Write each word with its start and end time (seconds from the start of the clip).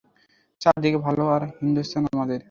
চারদিকে 0.61 0.99
ভালো 1.07 1.23
আর 1.35 1.41
হিন্দুস্তান 1.59 2.03
আমাদের। 2.13 2.39